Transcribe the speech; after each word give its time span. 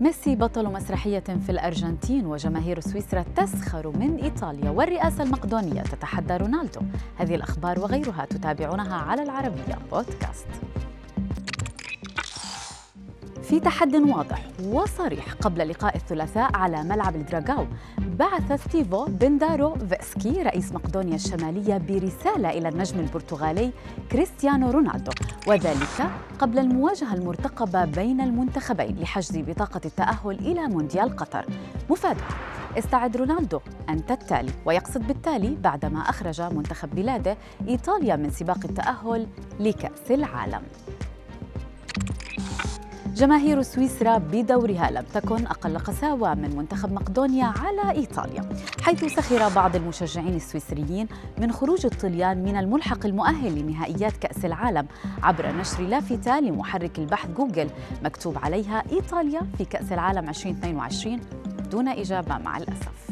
ميسي 0.00 0.36
بطل 0.36 0.72
مسرحية 0.72 1.20
في 1.20 1.50
الأرجنتين 1.50 2.26
وجماهير 2.26 2.80
سويسرا 2.80 3.24
تسخر 3.36 3.88
من 3.88 4.16
إيطاليا 4.16 4.70
والرئاسة 4.70 5.24
المقدونية 5.24 5.82
تتحدى 5.82 6.36
رونالدو. 6.36 6.80
هذه 7.16 7.34
الأخبار 7.34 7.80
وغيرها 7.80 8.24
تتابعونها 8.24 8.94
على 8.96 9.22
العربية 9.22 9.78
بودكاست. 9.92 10.46
في 13.42 13.60
تحد 13.60 13.94
واضح 13.94 14.46
وصريح 14.64 15.32
قبل 15.32 15.68
لقاء 15.68 15.96
الثلاثاء 15.96 16.56
على 16.56 16.82
ملعب 16.82 17.16
الدراغاو. 17.16 17.66
بعث 18.20 18.68
ستيفو 18.68 19.04
بينداروفسكي 19.04 20.42
رئيس 20.42 20.72
مقدونيا 20.72 21.14
الشمالية 21.14 21.78
برسالة 21.78 22.50
إلى 22.50 22.68
النجم 22.68 23.00
البرتغالي 23.00 23.72
كريستيانو 24.12 24.70
رونالدو. 24.70 25.12
وذلك 25.46 26.10
قبل 26.38 26.58
المواجهة 26.58 27.14
المرتقبة 27.14 27.84
بين 27.84 28.20
المنتخبين 28.20 28.98
لحجز 28.98 29.38
بطاقة 29.38 29.80
التأهل 29.84 30.38
إلى 30.38 30.66
مونديال 30.66 31.16
قطر. 31.16 31.46
مفاجأة. 31.90 32.28
استعد 32.78 33.16
رونالدو 33.16 33.60
أنت 33.88 34.10
التالي 34.10 34.52
ويقصد 34.64 35.06
بالتالي 35.06 35.54
بعدما 35.54 36.00
أخرج 36.00 36.40
منتخب 36.40 36.94
بلاده 36.94 37.36
إيطاليا 37.68 38.16
من 38.16 38.30
سباق 38.30 38.58
التأهل 38.64 39.26
لكأس 39.60 40.10
العالم. 40.10 40.62
جماهير 43.14 43.62
سويسرا 43.62 44.18
بدورها 44.18 44.90
لم 44.90 45.04
تكن 45.14 45.46
أقل 45.46 45.78
قساوة 45.78 46.34
من 46.34 46.56
منتخب 46.56 46.92
مقدونيا 46.92 47.44
على 47.44 47.90
إيطاليا 47.98 48.48
حيث 48.82 49.04
سخر 49.04 49.48
بعض 49.48 49.76
المشجعين 49.76 50.34
السويسريين 50.34 51.08
من 51.38 51.52
خروج 51.52 51.86
الطليان 51.86 52.42
من 52.44 52.56
الملحق 52.56 53.06
المؤهل 53.06 53.58
لنهائيات 53.58 54.16
كأس 54.16 54.44
العالم 54.44 54.86
عبر 55.22 55.52
نشر 55.56 55.82
لافتة 55.82 56.40
لمحرك 56.40 56.98
البحث 56.98 57.28
جوجل 57.30 57.70
مكتوب 58.04 58.38
عليها 58.38 58.82
إيطاليا 58.92 59.40
في 59.58 59.64
كأس 59.64 59.92
العالم 59.92 60.28
2022 60.28 61.20
دون 61.70 61.88
إجابة 61.88 62.38
مع 62.38 62.56
الأسف. 62.56 63.09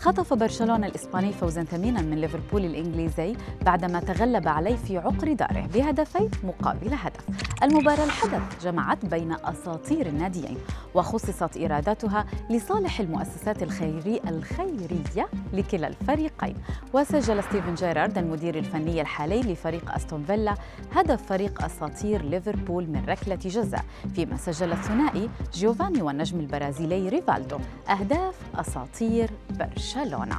خطف 0.00 0.34
برشلونة 0.34 0.86
الإسباني 0.86 1.32
فوزا 1.32 1.64
ثمينا 1.64 2.02
من 2.02 2.20
ليفربول 2.20 2.64
الإنجليزي 2.64 3.36
بعدما 3.62 4.00
تغلب 4.00 4.48
عليه 4.48 4.76
في 4.76 4.98
عقر 4.98 5.32
داره 5.32 5.66
بهدفين 5.74 6.30
مقابل 6.44 6.94
هدف. 6.94 7.26
المباراة 7.62 8.04
الحدث 8.04 8.64
جمعت 8.64 9.06
بين 9.06 9.32
أساطير 9.44 10.06
الناديين 10.06 10.56
وخصصت 10.94 11.56
إيراداتها 11.56 12.26
لصالح 12.50 13.00
المؤسسات 13.00 13.62
الخيري 13.62 14.20
الخيرية 14.28 15.28
لكلا 15.52 15.88
الفريقين. 15.88 16.56
وسجل 16.92 17.42
ستيفن 17.42 17.74
جيرارد 17.74 18.18
المدير 18.18 18.58
الفني 18.58 19.00
الحالي 19.00 19.40
لفريق 19.40 19.94
أستون 19.94 20.24
فيلا 20.24 20.54
هدف 20.92 21.22
فريق 21.22 21.64
أساطير 21.64 22.22
ليفربول 22.22 22.86
من 22.86 23.04
ركلة 23.08 23.34
جزاء 23.34 23.84
فيما 24.14 24.36
سجل 24.36 24.72
الثنائي 24.72 25.30
جيوفاني 25.54 26.02
والنجم 26.02 26.40
البرازيلي 26.40 27.08
ريفالدو. 27.08 27.58
أهداف 27.90 28.34
أساطير 28.54 29.30
برشلونة. 29.50 29.89
برشلونة 29.96 30.38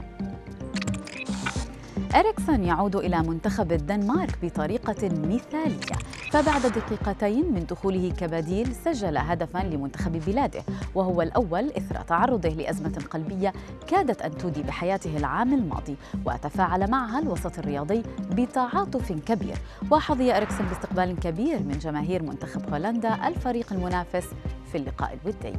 إريكسون 2.16 2.64
يعود 2.64 2.96
إلى 2.96 3.20
منتخب 3.20 3.72
الدنمارك 3.72 4.38
بطريقة 4.44 5.10
مثالية 5.10 5.96
فبعد 6.32 6.62
دقيقتين 6.62 7.54
من 7.54 7.66
دخوله 7.66 8.12
كبديل 8.18 8.76
سجل 8.76 9.18
هدفا 9.18 9.60
لمنتخب 9.60 10.12
بلاده 10.12 10.64
وهو 10.96 11.22
الأول 11.22 11.72
إثر 11.78 12.02
تعرضه 12.02 12.50
لأزمة 12.50 13.02
قلبية 13.10 13.54
كادت 13.88 14.22
أن 14.22 14.38
تودي 14.38 14.64
بحياته 14.64 15.18
العام 15.18 15.54
الماضي 15.54 15.96
وتفاعل 16.26 16.92
معها 16.92 17.20
الوسط 17.20 17.60
الرياضي 17.60 18.04
بتعاطف 18.32 19.12
كبير. 19.12 19.58
وحظي 19.92 20.38
إريكسون 20.38 20.66
باستقبال 20.66 21.20
كبير 21.20 21.60
من 21.60 21.80
جماهير 21.82 22.24
منتخب 22.24 22.70
هولندا 22.74 23.28
الفريق 23.28 23.74
المنافس 23.74 24.28
في 24.72 24.78
اللقاء 24.78 25.18
الودي. 25.24 25.58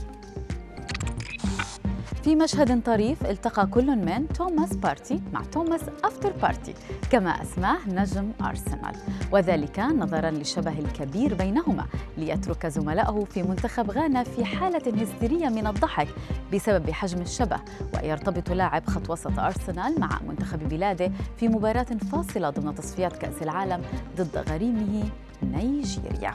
في 2.23 2.37
مشهد 2.37 2.83
طريف 2.83 3.27
التقى 3.27 3.66
كل 3.66 3.97
من 3.97 4.28
توماس 4.28 4.77
بارتي 4.77 5.21
مع 5.33 5.43
توماس 5.53 5.81
أفتر 6.05 6.33
بارتي 6.43 6.75
كما 7.10 7.43
أسماه 7.43 7.78
نجم 7.88 8.31
أرسنال. 8.43 8.97
وذلك 9.33 9.78
نظرا 9.78 10.31
للشبه 10.31 10.78
الكبير 10.78 11.34
بينهما 11.34 11.87
ليترك 12.16 12.66
زملائه 12.66 13.25
في 13.25 13.43
منتخب 13.43 13.91
غانا 13.91 14.25
في 14.25 14.44
حالة 14.44 15.03
هستيرية 15.03 15.49
من 15.49 15.66
الضحك 15.66 16.09
بسبب 16.55 16.91
حجم 16.91 17.21
الشبه. 17.21 17.60
ويرتبط 17.94 18.50
لاعب 18.50 18.87
خط 18.87 19.10
وسط 19.10 19.39
أرسنال 19.39 20.00
مع 20.00 20.21
منتخب 20.28 20.69
بلاده 20.69 21.12
في 21.37 21.49
مباراة 21.49 21.87
فاصلة 22.12 22.50
ضمن 22.50 22.75
تصفيات 22.75 23.16
كأس 23.16 23.43
العالم 23.43 23.83
ضد 24.16 24.44
غريمه 24.49 25.04
نيجيريا. 25.43 26.34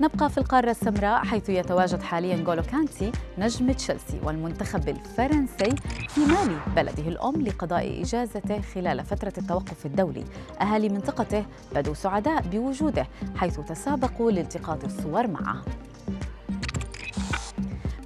نبقى 0.00 0.30
في 0.30 0.38
القارة 0.38 0.70
السمراء 0.70 1.24
حيث 1.24 1.48
يتواجد 1.48 2.02
حاليا 2.02 2.36
جولو 2.36 2.62
كانتي 2.62 3.12
نجم 3.38 3.72
تشيلسي 3.72 4.20
والمنتخب 4.22 4.88
الفرنسي 4.88 5.76
في 6.08 6.20
مالي 6.20 6.58
بلده 6.76 7.08
الأم 7.08 7.42
لقضاء 7.42 8.02
إجازته 8.02 8.60
خلال 8.60 9.04
فترة 9.04 9.32
التوقف 9.38 9.86
الدولي. 9.86 10.24
أهالي 10.60 10.88
منطقته 10.88 11.44
بدوا 11.74 11.94
سعداء 11.94 12.42
بوجوده 12.42 13.06
حيث 13.36 13.60
تسابقوا 13.60 14.30
لالتقاط 14.30 14.84
الصور 14.84 15.26
معه. 15.26 15.62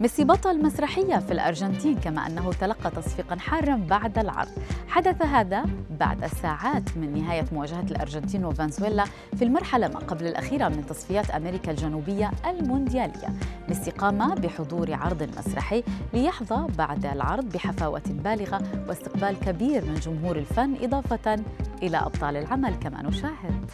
ميسي 0.00 0.24
بطل 0.24 0.62
مسرحية 0.62 1.16
في 1.16 1.32
الأرجنتين 1.32 2.00
كما 2.00 2.26
أنه 2.26 2.52
تلقى 2.52 2.90
تصفيقا 2.90 3.36
حارا 3.38 3.76
بعد 3.76 4.18
العرض. 4.18 4.48
حدث 4.88 5.22
هذا 5.22 5.64
بعد 6.00 6.26
ساعات 6.26 6.96
من 6.96 7.14
نهاية 7.14 7.44
مواجهة 7.52 7.82
الأرجنتين 7.90 8.44
وفنزويلا 8.44 9.04
في 9.36 9.44
المرحلة 9.44 9.88
ما 9.88 9.98
قبل 9.98 10.26
الأخيرة 10.26 10.68
من 10.68 10.86
تصفيات 10.86 11.30
أمريكا 11.30 11.70
الجنوبية 11.70 12.30
المونديالية. 12.46 13.28
ميسي 13.68 13.90
قام 13.90 14.34
بحضور 14.34 14.94
عرض 14.94 15.22
مسرحي 15.38 15.84
ليحظى 16.12 16.66
بعد 16.78 17.06
العرض 17.06 17.44
بحفاوة 17.44 18.02
بالغة 18.08 18.62
واستقبال 18.88 19.40
كبير 19.40 19.84
من 19.84 19.94
جمهور 19.94 20.36
الفن 20.36 20.74
إضافة 20.82 21.36
إلى 21.82 21.96
أبطال 21.96 22.36
العمل 22.36 22.74
كما 22.74 23.02
نشاهد. 23.02 23.70